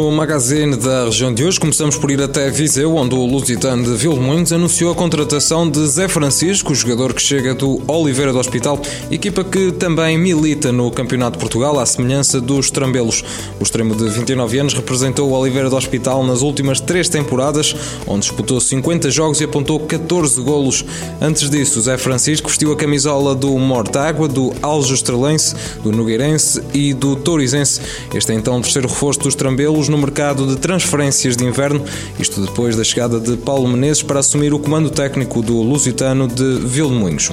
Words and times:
No 0.00 0.10
magazine 0.10 0.76
da 0.76 1.04
região 1.04 1.32
de 1.32 1.44
hoje, 1.44 1.60
começamos 1.60 1.94
por 1.94 2.10
ir 2.10 2.22
até 2.22 2.48
Viseu, 2.48 2.96
onde 2.96 3.14
o 3.14 3.22
Lusitano 3.26 3.84
de 3.84 3.94
Vilmoinhos 3.98 4.50
anunciou 4.50 4.90
a 4.90 4.94
contratação 4.94 5.68
de 5.68 5.86
Zé 5.86 6.08
Francisco, 6.08 6.74
jogador 6.74 7.12
que 7.12 7.20
chega 7.20 7.54
do 7.54 7.82
Oliveira 7.86 8.32
do 8.32 8.38
Hospital, 8.38 8.80
equipa 9.10 9.44
que 9.44 9.70
também 9.72 10.16
milita 10.16 10.72
no 10.72 10.90
Campeonato 10.90 11.36
de 11.36 11.40
Portugal, 11.40 11.78
à 11.78 11.84
semelhança 11.84 12.40
dos 12.40 12.70
Trambelos. 12.70 13.22
O 13.60 13.62
extremo 13.62 13.94
de 13.94 14.08
29 14.08 14.58
anos 14.58 14.72
representou 14.72 15.28
o 15.28 15.34
Oliveira 15.34 15.68
do 15.68 15.76
Hospital 15.76 16.24
nas 16.24 16.40
últimas 16.40 16.80
três 16.80 17.10
temporadas, 17.10 17.76
onde 18.06 18.20
disputou 18.20 18.58
50 18.58 19.10
jogos 19.10 19.42
e 19.42 19.44
apontou 19.44 19.80
14 19.80 20.40
golos. 20.40 20.82
Antes 21.20 21.50
disso, 21.50 21.78
Zé 21.78 21.98
Francisco 21.98 22.48
vestiu 22.48 22.72
a 22.72 22.76
camisola 22.76 23.34
do 23.34 23.50
Mortágua, 23.58 24.26
do 24.26 24.50
Aljo 24.62 24.94
Estrelense, 24.94 25.54
do 25.82 25.92
Nogueirense 25.92 26.62
e 26.72 26.94
do 26.94 27.16
Tourizense. 27.16 27.82
Este 28.14 28.32
é 28.32 28.34
então 28.34 28.56
o 28.56 28.62
terceiro 28.62 28.88
reforço 28.88 29.20
dos 29.20 29.34
Trambelos 29.34 29.89
no 29.90 29.98
mercado 29.98 30.46
de 30.46 30.56
transferências 30.56 31.36
de 31.36 31.44
inverno, 31.44 31.84
isto 32.18 32.40
depois 32.40 32.76
da 32.76 32.84
chegada 32.84 33.18
de 33.18 33.36
Paulo 33.36 33.68
Menezes 33.68 34.02
para 34.02 34.20
assumir 34.20 34.54
o 34.54 34.58
comando 34.58 34.88
técnico 34.88 35.42
do 35.42 35.60
Lusitano 35.60 36.28
de 36.28 36.60
Vilmoinhos. 36.60 37.30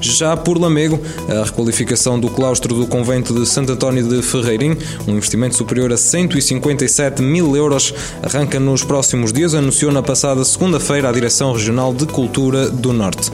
Já 0.00 0.36
por 0.36 0.58
Lamego, 0.58 1.00
a 1.28 1.44
requalificação 1.44 2.18
do 2.18 2.30
claustro 2.30 2.74
do 2.74 2.86
convento 2.86 3.34
de 3.34 3.46
Santo 3.46 3.72
António 3.72 4.08
de 4.08 4.22
Ferreirim, 4.22 4.76
um 5.06 5.12
investimento 5.12 5.56
superior 5.56 5.92
a 5.92 5.96
157 5.96 7.20
mil 7.20 7.56
euros, 7.56 7.92
arranca 8.22 8.60
nos 8.60 8.84
próximos 8.84 9.32
dias, 9.32 9.54
anunciou 9.54 9.90
na 9.90 10.02
passada 10.02 10.44
segunda-feira 10.44 11.08
a 11.08 11.12
Direção 11.12 11.52
Regional 11.52 11.92
de 11.92 12.06
Cultura 12.06 12.70
do 12.70 12.92
Norte. 12.92 13.30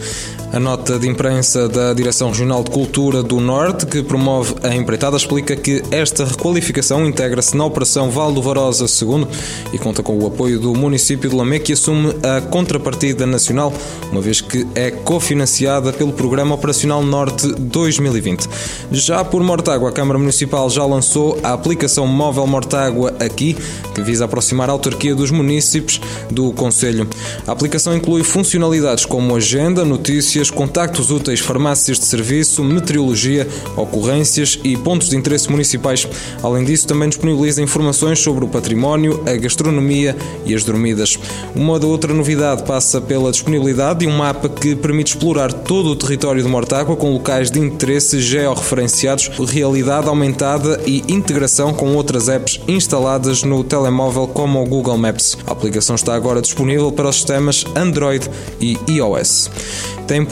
A 0.53 0.61
nota 0.61 0.99
de 0.99 1.09
imprensa 1.09 1.67
da 1.67 1.95
Direção 1.95 2.29
Regional 2.29 2.63
de 2.63 2.71
Cultura 2.71 3.23
do 3.23 3.41
Norte, 3.41 3.87
que 3.87 4.03
promove 4.03 4.55
a 4.63 4.77
empreitada, 4.77 5.17
explica 5.17 5.57
que 5.57 5.83
esta 5.91 6.27
requalificação 6.27 7.07
integra-se 7.07 7.57
na 7.57 7.65
Operação 7.65 8.11
Valdo 8.11 8.43
Varosa 8.43 8.85
II 8.85 9.27
e 9.73 9.79
conta 9.79 10.03
com 10.03 10.19
o 10.19 10.27
apoio 10.27 10.61
do 10.61 10.75
município 10.75 11.31
de 11.31 11.35
Lamé, 11.35 11.59
que 11.59 11.73
assume 11.73 12.15
a 12.23 12.43
contrapartida 12.43 13.25
nacional, 13.25 13.73
uma 14.11 14.21
vez 14.21 14.43
que 14.43 14.67
é 14.75 14.91
cofinanciada 14.91 15.91
pelo 15.91 16.13
Programa 16.13 16.55
Operacional 16.55 17.03
Norte 17.03 17.47
2020. 17.47 18.47
Já 18.91 19.25
por 19.25 19.43
Mortágua, 19.43 19.89
a 19.89 19.93
Câmara 19.93 20.19
Municipal 20.19 20.69
já 20.69 20.85
lançou 20.85 21.39
a 21.43 21.55
aplicação 21.55 22.07
móvel 22.07 22.47
Mortágua 22.47 23.15
Aqui, 23.21 23.57
que 23.95 24.03
visa 24.03 24.27
aproximar 24.27 24.69
a 24.69 24.73
autarquia 24.73 25.15
dos 25.15 25.31
municípios 25.31 25.99
do 26.31 26.53
Conselho. 26.53 27.09
A 27.47 27.53
aplicação 27.53 27.97
inclui 27.97 28.23
funcionalidades 28.23 29.07
como 29.07 29.35
agenda, 29.35 29.83
notícias, 29.83 30.42
notícias, 30.43 30.51
contactos 30.51 31.11
úteis, 31.11 31.41
farmácias 31.41 31.99
de 31.99 32.07
serviço, 32.07 32.65
meteorologia, 32.65 33.47
ocorrências 33.77 34.59
e 34.65 34.77
pontos 34.77 35.11
de 35.11 35.17
interesse 35.17 35.51
municipais. 35.51 36.09
Além 36.43 36.65
disso, 36.65 36.87
também 36.87 37.09
disponibiliza 37.09 37.63
informações 37.63 38.19
sobre 38.19 38.45
o 38.45 38.49
património, 38.49 39.23
a 39.27 39.37
gastronomia 39.37 40.17
e 40.45 40.55
as 40.55 40.65
dormidas. 40.65 41.19
Uma 41.55 41.79
da 41.79 41.87
outra 41.87 42.13
novidade 42.13 42.65
passa 42.65 43.01
pela 43.01 43.31
disponibilidade 43.31 44.01
de 44.01 44.07
um 44.07 44.17
mapa 44.17 44.49
que 44.49 44.75
permite 44.75 45.15
explorar 45.15 45.53
todo 45.53 45.91
o 45.91 45.97
território 45.97 46.43
de 46.43 46.49
Mortágua 46.49 46.97
com 46.97 47.13
locais 47.13 47.51
de 47.51 47.61
interesse 47.61 48.21
georreferenciados, 48.21 49.31
realidade 49.49 50.09
aumentada 50.09 50.81
e 50.87 51.03
integração 51.09 51.73
com 51.73 51.95
outras 51.95 52.29
apps 52.29 52.61
instaladas 52.67 53.43
no 53.43 53.63
telemóvel 53.63 54.27
como 54.27 54.63
o 54.63 54.67
Google 54.67 54.99
Maps. 54.99 55.37
A 55.47 55.53
aplicação 55.53 55.95
está 55.95 56.15
agora 56.15 56.41
disponível 56.41 56.91
para 56.91 57.09
os 57.09 57.17
sistemas 57.17 57.65
Android 57.77 58.29
e 58.61 58.77
iOS. 58.89 59.51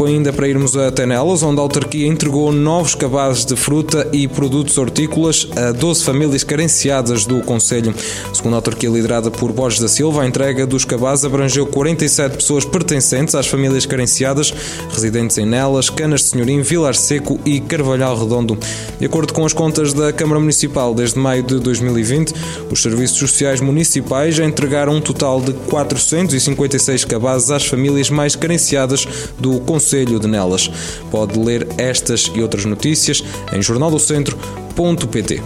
Tempo 0.00 0.12
ainda 0.12 0.32
para 0.32 0.48
irmos 0.48 0.74
a 0.78 0.90
Tenelas, 0.90 1.42
onde 1.42 1.60
a 1.60 1.62
autarquia 1.62 2.06
entregou 2.06 2.50
novos 2.52 2.94
cabazes 2.94 3.44
de 3.44 3.54
fruta 3.54 4.08
e 4.14 4.26
produtos 4.26 4.78
hortícolas 4.78 5.46
a 5.54 5.72
12 5.72 6.02
famílias 6.02 6.42
carenciadas 6.42 7.26
do 7.26 7.42
Conselho. 7.42 7.94
Segundo 8.32 8.54
a 8.54 8.56
autarquia 8.56 8.88
liderada 8.88 9.30
por 9.30 9.52
Borges 9.52 9.78
da 9.78 9.88
Silva, 9.88 10.22
a 10.22 10.26
entrega 10.26 10.66
dos 10.66 10.86
cabazes 10.86 11.26
abrangeu 11.26 11.66
47 11.66 12.36
pessoas 12.36 12.64
pertencentes 12.64 13.34
às 13.34 13.46
famílias 13.46 13.84
carenciadas, 13.84 14.54
residentes 14.88 15.36
em 15.36 15.44
Nelas, 15.44 15.90
Canas 15.90 16.22
de 16.22 16.28
Senhorim, 16.28 16.62
Vilar 16.62 16.94
Seco 16.94 17.38
e 17.44 17.60
Carvalhal 17.60 18.18
Redondo. 18.18 18.56
De 18.98 19.04
acordo 19.04 19.34
com 19.34 19.44
as 19.44 19.52
contas 19.52 19.92
da 19.92 20.14
Câmara 20.14 20.40
Municipal, 20.40 20.94
desde 20.94 21.18
maio 21.18 21.42
de 21.42 21.58
2020, 21.58 22.32
os 22.70 22.80
serviços 22.80 23.18
sociais 23.18 23.60
municipais 23.60 24.34
já 24.34 24.46
entregaram 24.46 24.94
um 24.94 25.00
total 25.02 25.42
de 25.42 25.52
456 25.52 27.04
cabazes 27.04 27.50
às 27.50 27.66
famílias 27.66 28.08
mais 28.08 28.34
carenciadas 28.34 29.06
do 29.38 29.60
Conselho 29.90 30.20
de 30.20 30.28
Nelas. 30.28 30.70
Pode 31.10 31.36
ler 31.36 31.66
estas 31.76 32.30
e 32.32 32.40
outras 32.40 32.64
notícias 32.64 33.24
em 33.52 33.60
jornaldocentro.pt. 33.60 35.42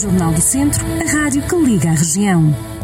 Jornal 0.00 0.32
do 0.32 0.40
Centro, 0.40 0.84
a 0.86 1.12
rádio 1.12 1.42
que 1.42 1.56
liga 1.56 1.90
a 1.90 1.94
região. 1.94 2.79